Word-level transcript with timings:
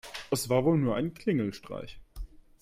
Es 0.31 0.49
war 0.49 0.65
wohl 0.65 0.79
nur 0.79 0.95
ein 0.95 1.13
Klingelstreich. 1.13 2.01